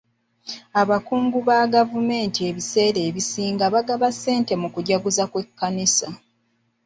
[0.81, 6.07] Abakungu ba gavumenti ebiseera ebisinga bagaba ssente mu kujaguza kw'ekkanisa.